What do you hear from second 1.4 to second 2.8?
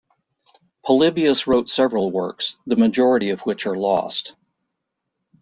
wrote several works, the